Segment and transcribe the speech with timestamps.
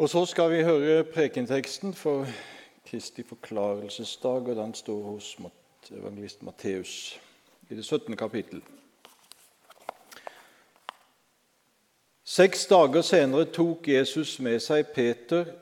[0.00, 2.24] Og så skal vi høre prekenteksten for
[2.88, 5.36] Kristi forklarelsesdag, og den står hos
[5.90, 7.20] evangelist Matteus
[7.68, 8.16] i det 17.
[8.16, 8.62] kapittel.
[12.24, 15.52] Seks dager senere tok Jesus med seg Peter,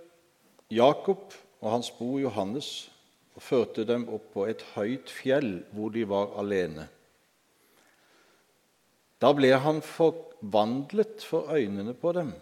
[0.71, 2.93] Jakob og hans bror Johannes
[3.35, 6.87] og førte dem opp på et høyt fjell hvor de var alene.
[9.19, 12.37] Da ble han forvandlet for øynene på dem.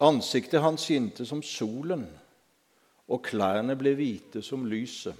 [0.00, 2.04] Ansiktet hans skinte som solen,
[3.08, 5.14] og klærne ble hvite som lyset.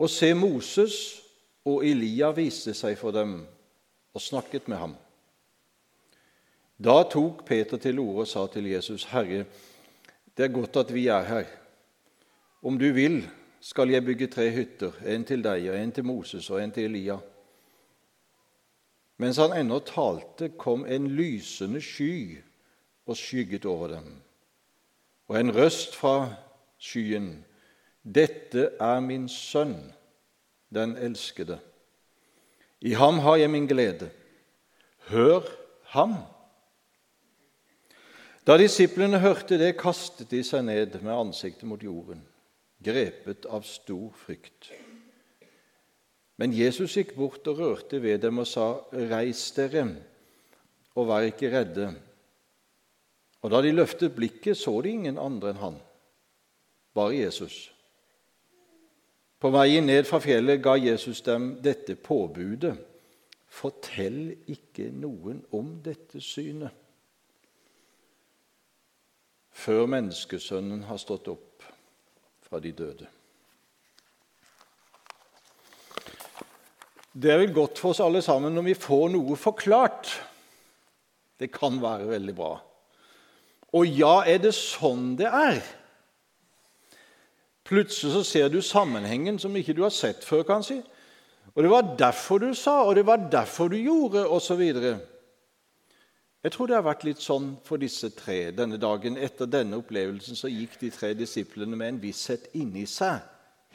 [0.00, 0.94] Og se, Moses
[1.68, 3.42] og Elia viste seg for dem
[4.14, 4.94] og snakket med ham.
[6.80, 9.44] Da tok Peter til orde og sa til Jesus.: Herre,
[10.36, 11.44] det er godt at vi er her.
[12.62, 13.28] Om du vil,
[13.60, 16.88] skal jeg bygge tre hytter, en til deg, og en til Moses og en til
[16.88, 17.18] Elia.
[19.20, 22.40] Mens han ennå talte, kom en lysende sky
[23.06, 24.14] og skygget over dem.
[25.28, 26.32] Og en røst fra
[26.80, 27.34] skyen.
[28.00, 29.76] Dette er min sønn,
[30.72, 31.58] den elskede.
[32.80, 34.08] I ham har jeg min glede.
[35.12, 35.44] Hør
[35.92, 36.16] ham!
[38.46, 42.22] Da disiplene hørte det, kastet de seg ned med ansiktet mot jorden,
[42.80, 44.72] grepet av stor frykt.
[46.40, 49.84] Men Jesus gikk bort og rørte ved dem og sa, 'Reis dere,
[50.96, 51.94] og vær ikke redde.'
[53.42, 55.76] Og Da de løftet blikket, så de ingen andre enn han,
[56.94, 57.72] bare Jesus.
[59.40, 62.76] På veien ned fra fjellet ga Jesus dem dette påbudet.:
[63.48, 66.70] Fortell ikke noen om dette synet
[69.60, 71.64] før menneskesønnen har stått opp
[72.46, 73.08] fra de døde.
[77.12, 80.12] Det er vel godt for oss alle sammen når vi får noe forklart.
[81.40, 82.54] Det kan være veldig bra.
[83.74, 85.60] Og ja, er det sånn det er?
[87.66, 90.42] Plutselig så ser du sammenhengen som ikke du har sett før.
[90.46, 90.82] kanskje.
[91.54, 94.62] Og det var derfor du sa, og det var derfor du gjorde, osv.
[96.42, 99.18] Jeg tror det har vært litt sånn for disse tre denne dagen.
[99.18, 103.18] Etter denne opplevelsen så gikk de tre disiplene med en visshet inni seg.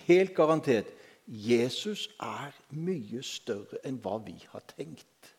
[0.07, 0.87] Helt garantert.
[1.27, 5.31] Jesus er mye større enn hva vi har tenkt.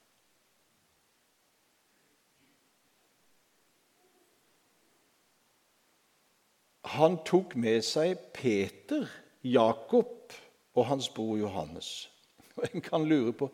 [6.97, 9.07] Han tok med seg Peter,
[9.43, 10.35] Jakob
[10.75, 12.09] og hans bror Johannes.
[12.57, 13.51] Og En kan lure på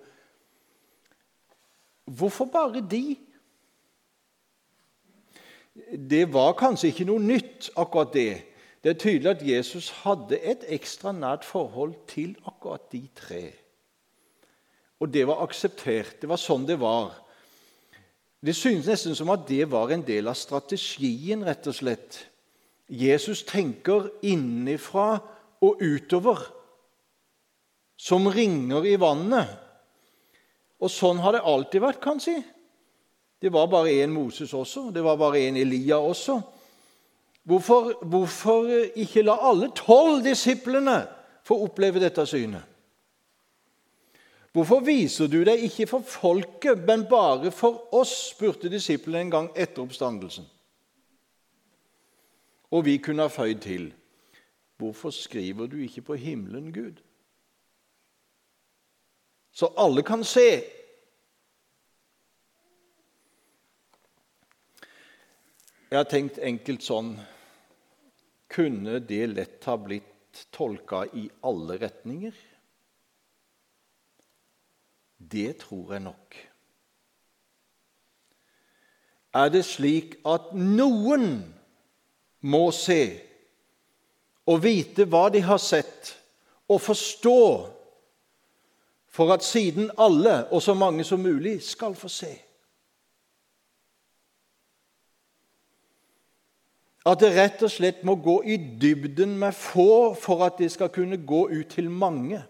[2.12, 3.16] hvorfor bare de?
[6.10, 8.51] Det var kanskje ikke noe nytt, akkurat det.
[8.82, 13.44] Det er tydelig at Jesus hadde et ekstra nært forhold til akkurat de tre.
[15.02, 16.18] Og det var akseptert.
[16.22, 17.14] Det var sånn det var.
[18.42, 22.18] Det synes nesten som at det var en del av strategien, rett og slett.
[22.90, 25.20] Jesus tenker innenfra
[25.62, 26.42] og utover,
[27.96, 29.46] som ringer i vannet.
[30.82, 32.34] Og sånn har det alltid vært, kan si.
[33.42, 36.40] Det var bare én Moses også, det var bare én Elia også.
[37.42, 41.00] Hvorfor, hvorfor ikke la alle tolv disiplene
[41.44, 42.62] få oppleve dette synet?
[44.52, 48.12] Hvorfor viser du deg ikke for folket, men bare for oss?
[48.34, 50.44] spurte disiplene en gang etter oppstandelsen.
[52.72, 53.90] Og vi kunne ha føyd til
[54.82, 56.98] Hvorfor skriver du ikke på himmelen, Gud?
[59.52, 60.64] Så alle kan se.
[65.92, 67.08] Jeg har tenkt enkelt sånn
[68.48, 72.32] kunne det lett ha blitt tolka i alle retninger?
[75.20, 76.38] Det tror jeg nok.
[79.36, 81.26] Er det slik at noen
[82.40, 83.02] må se
[84.48, 86.14] og vite hva de har sett,
[86.72, 87.42] og forstå,
[89.12, 92.32] for at siden alle, og så mange som mulig, skal få se?
[97.06, 100.92] At det rett og slett må gå i dybden med få for at det skal
[100.94, 102.44] kunne gå ut til mange.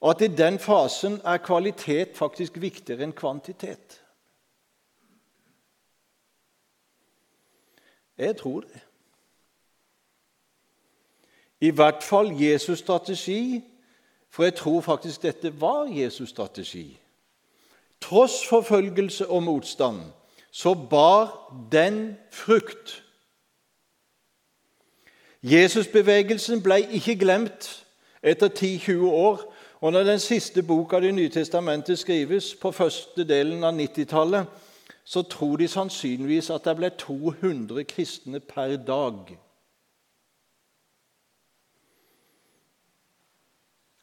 [0.00, 3.98] Og at i den fasen er kvalitet faktisk viktigere enn kvantitet.
[8.20, 8.84] Jeg tror det.
[11.60, 13.64] I hvert fall Jesus' strategi,
[14.30, 17.00] for jeg tror faktisk dette var Jesus' strategi.
[18.00, 20.00] Tross forfølgelse og motstand
[20.50, 23.02] så bar den frukt.
[25.42, 27.86] Jesusbevegelsen ble ikke glemt
[28.22, 29.54] etter 10-20 år.
[29.80, 34.46] Og når den siste boka av Det nye testamentet skrives, på første delen av 90-tallet,
[35.04, 39.32] så tror de sannsynligvis at det ble 200 kristne per dag.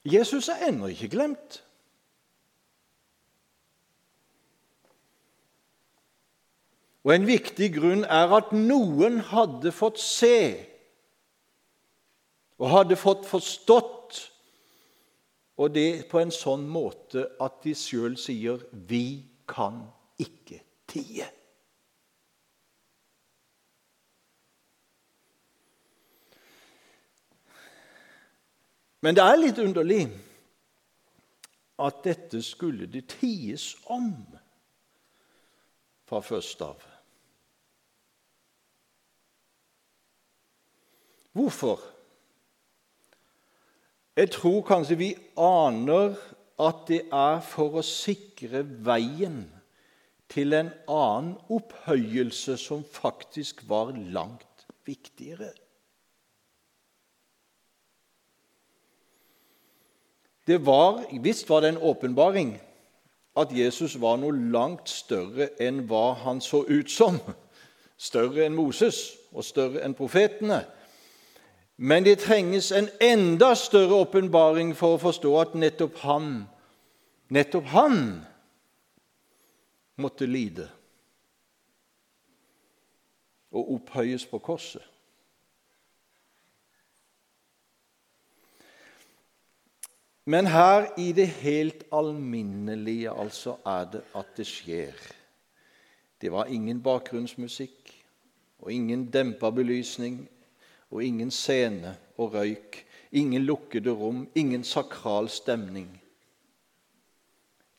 [0.06, 1.62] Jesus er ennå ikke glemt.
[7.08, 10.40] Og En viktig grunn er at noen hadde fått se
[12.58, 14.18] og hadde fått forstått,
[15.62, 19.80] og det på en sånn måte at de sjøl sier 'Vi kan
[20.20, 21.30] ikke tie'.
[29.02, 30.10] Men det er litt underlig
[31.80, 34.12] at dette skulle det ties om
[36.08, 36.97] fra først av.
[41.38, 41.80] Hvorfor?
[44.18, 46.16] Jeg tror kanskje vi aner
[46.58, 49.44] at det er for å sikre veien
[50.34, 55.52] til en annen opphøyelse som faktisk var langt viktigere.
[60.48, 62.56] Det var, Visst var det en åpenbaring
[63.38, 67.20] at Jesus var noe langt større enn hva han så ut som.
[67.98, 70.64] Større enn Moses og større enn profetene.
[71.78, 76.48] Men det trenges en enda større åpenbaring for å forstå at nettopp han,
[77.30, 78.00] nettopp han
[80.02, 80.66] måtte lide
[83.54, 84.82] og opphøyes på korset.
[90.28, 94.98] Men her i det helt alminnelige altså er det at det skjer.
[96.22, 97.94] Det var ingen bakgrunnsmusikk
[98.60, 100.26] og ingen dempa belysning
[100.92, 102.82] og ingen scene og røyk,
[103.12, 105.90] ingen lukkede rom, ingen sakral stemning.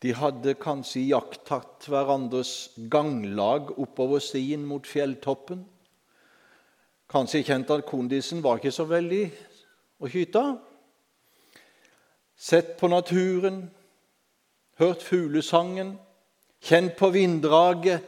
[0.02, 5.64] De hadde kanskje iakttatt hverandres ganglag oppover stien mot fjelltoppen.
[7.10, 9.24] Kanskje kjent at kondisen var ikke så veldig
[9.98, 10.44] å skyte
[12.38, 13.64] sett på naturen,
[14.78, 15.96] hørt fuglesangen,
[16.62, 18.04] kjent på vinddraget,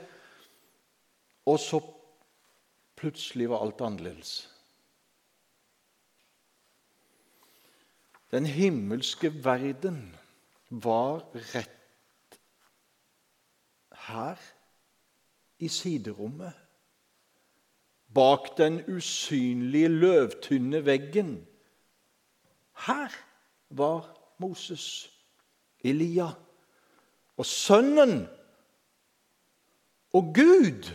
[1.50, 1.80] og så
[3.00, 4.44] plutselig var alt annerledes.
[8.30, 10.16] Den himmelske verden
[10.70, 11.80] var rett
[14.10, 14.36] her,
[15.58, 16.52] i siderommet.
[18.14, 21.46] Bak den usynlige, løvtynne veggen.
[22.86, 23.08] Her
[23.70, 25.10] var Moses,
[25.84, 26.30] Elia
[27.36, 28.26] og Sønnen
[30.12, 30.90] og Gud.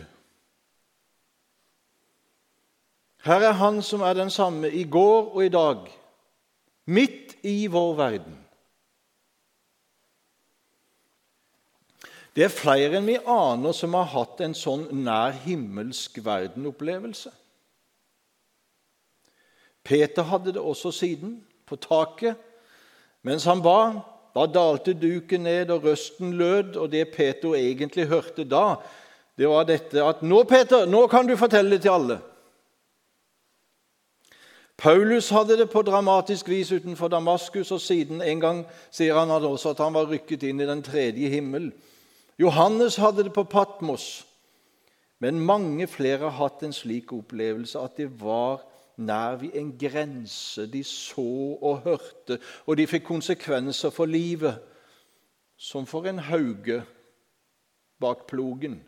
[3.24, 5.88] Her er Han som er den samme i går og i dag,
[6.84, 8.36] midt i vår verden.
[12.36, 17.32] Det er flere enn vi aner som har hatt en sånn nær himmelsk verden-opplevelse.
[19.86, 22.36] Peter hadde det også siden, på taket
[23.26, 24.04] mens han ba,
[24.36, 26.76] da dalte duken ned, og røsten lød.
[26.78, 28.76] Og det Peter egentlig hørte da,
[29.36, 32.20] det var dette at 'Nå, Peter, nå kan du fortelle det til alle.'
[34.76, 39.72] Paulus hadde det på dramatisk vis utenfor Damaskus, og siden en gang sier han også
[39.72, 41.70] at han var rykket inn i den tredje himmel.
[42.38, 44.26] Johannes hadde det på Patmos,
[45.18, 48.60] men mange flere har hatt en slik opplevelse at det var
[48.96, 50.66] nær vi en grense.
[50.68, 54.60] De så og hørte, og de fikk konsekvenser for livet,
[55.56, 56.82] som for en hauge
[58.00, 58.82] bak plogen.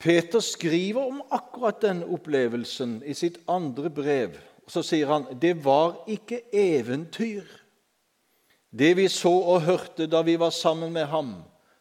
[0.00, 4.38] Peter skriver om akkurat den opplevelsen i sitt andre brev.
[4.70, 7.44] Så sier han det var ikke eventyr,
[8.70, 11.34] det vi så og hørte da vi var sammen med ham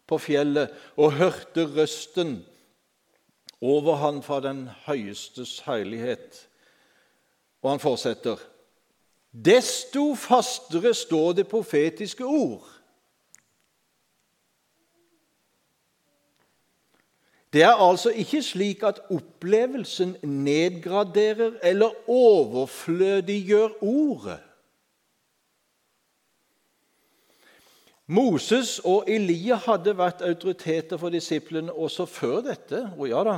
[0.09, 2.39] på fjellet og hørte røsten
[3.61, 6.47] over han fra den høyestes herlighet.
[7.61, 8.39] Og han fortsetter.
[9.29, 12.65] Desto fastere står det profetiske ord.
[17.53, 24.39] Det er altså ikke slik at opplevelsen nedgraderer eller overflødiggjør ordet.
[28.09, 32.87] Moses og Elia hadde vært autoriteter for disiplene også før dette.
[32.97, 33.35] Og ja da.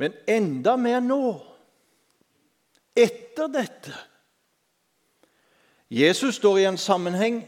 [0.00, 1.34] Men enda mer nå,
[2.96, 3.92] etter dette.
[5.90, 7.42] Jesus står i en sammenheng.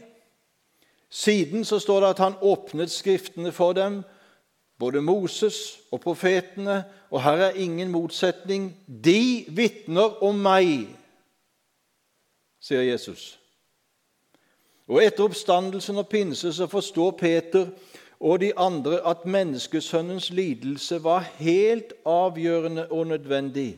[1.09, 4.03] Siden så står det at han åpnet Skriftene for dem,
[4.81, 6.83] både Moses og profetene.
[7.11, 8.71] Og her er ingen motsetning.
[8.87, 10.87] De vitner om meg,
[12.61, 13.35] sier Jesus.
[14.89, 17.69] Og etter oppstandelsen og pinse så forstår Peter
[18.21, 23.77] og de andre at menneskesønnens lidelse var helt avgjørende og nødvendig.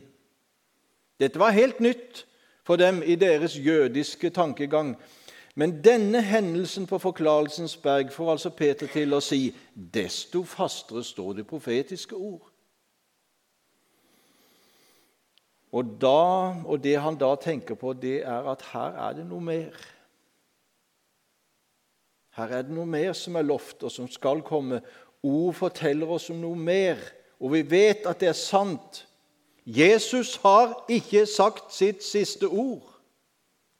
[1.20, 2.24] Dette var helt nytt
[2.64, 4.96] for dem i deres jødiske tankegang.
[5.54, 11.38] Men denne hendelsen på Forklarelsens berg får altså Peter til å si desto fastere står
[11.38, 12.48] det profetiske ord.
[15.74, 19.42] Og, da, og det han da tenker på, det er at her er det noe
[19.42, 19.78] mer.
[22.34, 24.80] Her er det noe mer som er lovt, og som skal komme.
[25.22, 26.98] Ord forteller oss om noe mer,
[27.38, 29.04] og vi vet at det er sant.
[29.64, 32.90] Jesus har ikke sagt sitt siste ord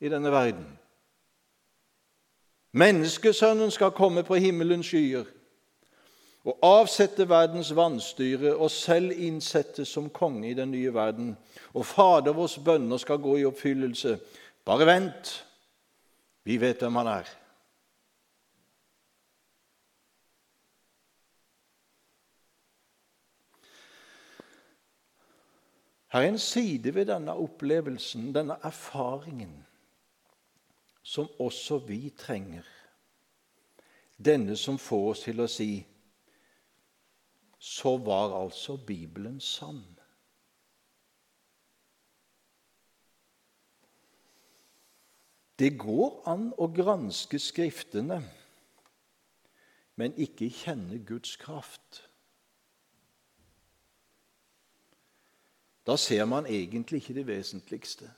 [0.00, 0.66] i denne verden.
[2.74, 5.28] Menneskesønnen skal komme på himmelens skyer
[6.44, 11.36] og avsette verdens vannstyre og selv innsettes som konge i den nye verden.
[11.72, 14.18] Og Fader vårs bønner skal gå i oppfyllelse.
[14.64, 15.32] Bare vent,
[16.44, 17.30] vi vet hvem han er.
[26.14, 29.64] Her er en side ved denne opplevelsen, denne erfaringen,
[31.04, 32.64] som også vi trenger.
[34.16, 35.84] Denne som får oss til å si
[37.64, 39.84] så var altså Bibelen sann.
[45.58, 48.18] Det går an å granske Skriftene,
[49.96, 52.02] men ikke kjenne Guds kraft.
[55.86, 58.10] Da ser man egentlig ikke det vesentligste.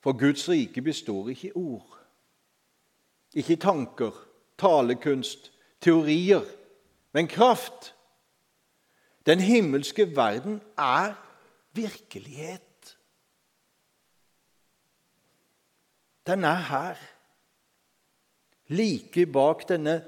[0.00, 1.98] For Guds rike består ikke i ord,
[3.34, 4.26] ikke i tanker,
[4.58, 6.44] talekunst, teorier,
[7.12, 7.94] men kraft.
[9.26, 11.14] Den himmelske verden er
[11.72, 12.98] virkelighet.
[16.26, 16.96] Den er her,
[18.66, 20.04] like bak denne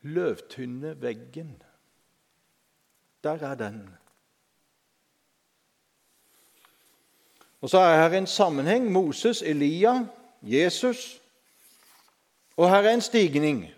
[0.00, 1.62] løvtynne veggen.
[3.24, 3.96] Der er den.
[7.64, 8.92] Og så er her en sammenheng.
[8.92, 10.06] Moses, Elia,
[10.42, 11.20] Jesus.
[12.56, 13.70] Og her er en stigning.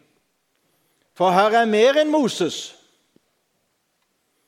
[1.15, 2.75] For her er mer enn Moses.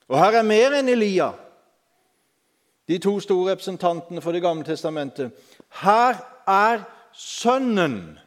[0.07, 1.29] Og her er mer enn Elia,
[2.87, 5.31] de to store representantene for Det gamle testamentet.
[5.81, 8.19] Her er Sønnen,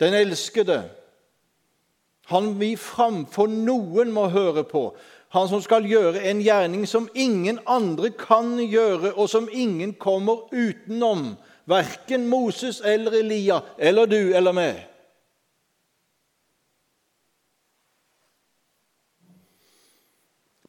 [0.00, 0.90] den elskede.
[2.26, 4.96] Han vi framfor noen må høre på.
[5.30, 10.48] Han som skal gjøre en gjerning som ingen andre kan gjøre, og som ingen kommer
[10.50, 11.36] utenom.
[11.70, 14.86] Verken Moses eller Elia eller du eller meg.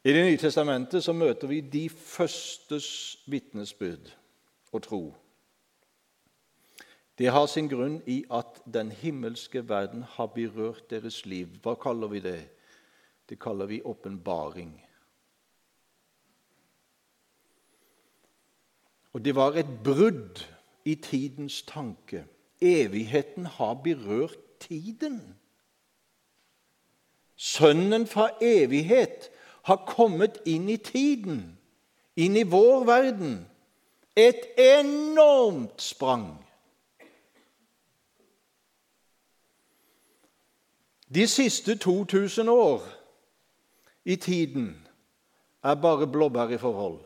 [0.04, 4.14] I Det nye testamentet så møter vi de førstes vitnesbyrd
[4.74, 5.04] og tro.
[7.18, 11.48] Det har sin grunn i at den himmelske verden har berørt deres liv.
[11.62, 12.40] Hva kaller vi det?
[13.30, 14.86] Det kaller vi åpenbaring.
[19.14, 20.48] Og det var et brudd
[20.86, 22.26] i tidens tanke.
[22.62, 25.36] Evigheten har berørt tiden.
[27.36, 29.30] Sønnen fra evighet
[29.64, 31.58] har kommet inn i tiden,
[32.16, 33.48] inn i vår verden.
[34.16, 36.46] Et enormt sprang.
[41.14, 43.01] De siste 2000 år
[44.06, 44.88] i tiden
[45.64, 47.06] er bare blåbær i forhold.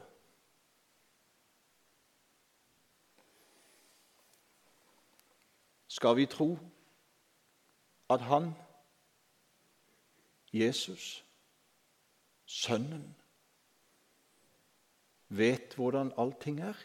[5.87, 6.57] Skal vi tro
[8.09, 8.51] at han,
[10.53, 11.25] Jesus,
[12.45, 13.15] Sønnen
[15.29, 16.77] vet hvordan allting er.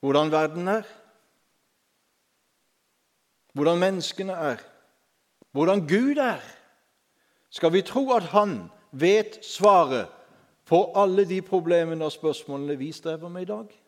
[0.00, 0.82] Hvordan verden er,
[3.52, 4.56] hvordan menneskene er,
[5.52, 6.40] hvordan Gud er.
[7.50, 10.08] Skal vi tro at Han vet svaret
[10.64, 13.82] på alle de problemene og spørsmålene vi strever med i dag?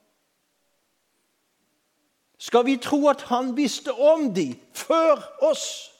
[2.39, 5.93] Skal vi tro at Han visste om de før oss?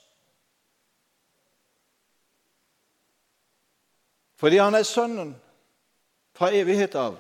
[4.43, 5.37] Fordi han er sønnen
[6.35, 7.15] fra evighet av.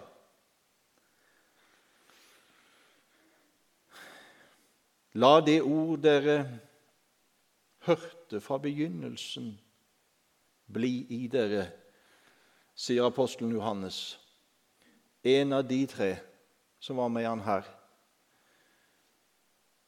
[5.15, 6.39] La det ord dere
[7.85, 9.53] hørte fra begynnelsen,
[10.73, 11.67] bli i dere,
[12.75, 14.19] sier apostelen Johannes.
[15.23, 16.15] En av de tre
[16.81, 17.69] som var med han her.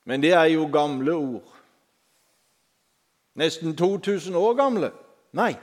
[0.04, 1.54] Men det er jo gamle ord.
[3.34, 4.92] Nesten 2000 år gamle.
[5.34, 5.54] Nei,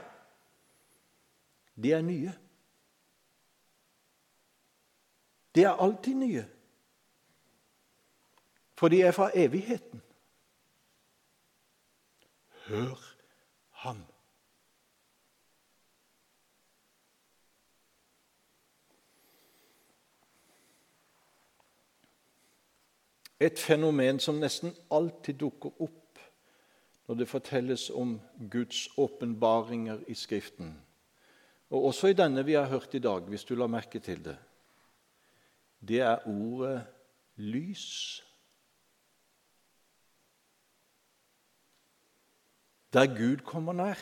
[1.74, 2.32] de er nye.
[5.54, 6.44] De er alltid nye.
[8.82, 10.02] For de er fra evigheten.
[12.66, 13.16] Hør
[13.70, 14.00] ham.
[23.40, 26.18] Et fenomen som nesten alltid dukker opp
[27.06, 28.16] når det fortelles om
[28.50, 30.74] Guds åpenbaringer i Skriften.
[31.70, 34.36] Og også i denne vi har hørt i dag, hvis du la merke til det.
[35.78, 36.82] Det er ordet
[37.36, 38.26] lys.
[42.92, 43.94] Der Gud kommer nær,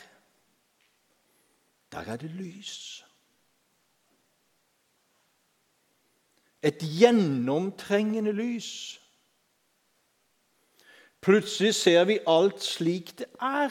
[1.93, 3.07] der er det lys.
[6.63, 9.01] Et gjennomtrengende lys.
[11.21, 13.71] Plutselig ser vi alt slik det er.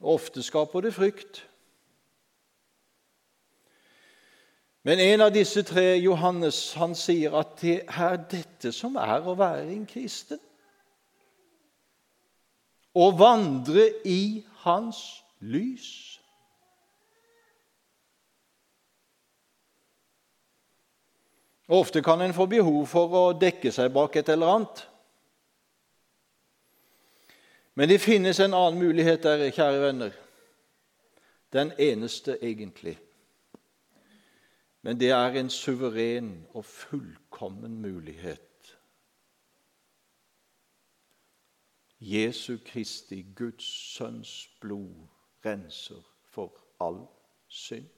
[0.00, 1.48] Ofte skaper det frykt.
[4.82, 9.36] Men en av disse tre, Johannes, han sier at det er dette som er å
[9.38, 10.40] være en kristen.
[12.92, 14.98] Å vandre i hans
[15.38, 15.86] lys.
[21.72, 24.82] Ofte kan en få behov for å dekke seg bak et eller annet.
[27.78, 30.18] Men det finnes en annen mulighet der, kjære venner.
[31.54, 32.98] Den eneste, egentlig.
[34.82, 38.78] Men det er en suveren og fullkommen mulighet.
[42.00, 45.06] Jesu Kristi, Guds Sønns blod,
[45.46, 47.06] renser for all
[47.48, 47.90] synd.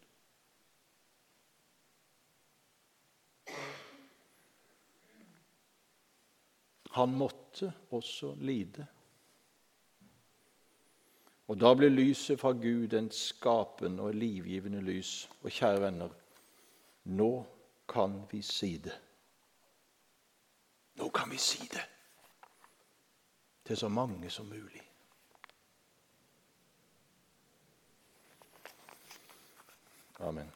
[6.90, 8.86] Han måtte også lide.
[11.48, 15.30] Og da ble lyset fra Gud en skapende og livgivende lys.
[15.42, 16.12] Og kjære venner,
[17.04, 17.46] nå
[17.88, 18.98] kan vi si det.
[20.94, 21.84] Nå kan vi si det
[23.64, 24.82] til så mange som mulig.
[30.18, 30.52] Amen.